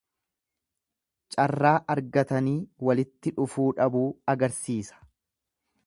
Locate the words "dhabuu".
3.81-4.07